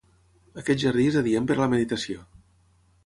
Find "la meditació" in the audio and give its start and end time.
1.63-2.25